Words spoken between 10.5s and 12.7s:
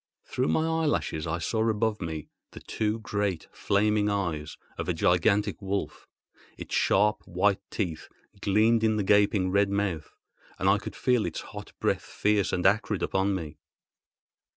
and I could feel its hot breath fierce and